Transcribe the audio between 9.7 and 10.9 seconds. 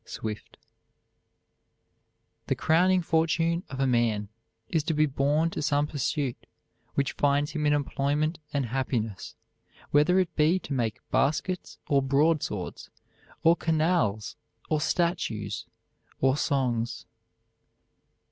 whether it be to